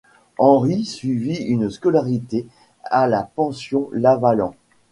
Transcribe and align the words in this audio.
Henri 0.39 0.83
suivit 0.83 1.35
une 1.43 1.69
scolarité 1.69 2.47
à 2.85 3.05
la 3.05 3.21
pension 3.21 3.87
Lavalant. 3.93 4.55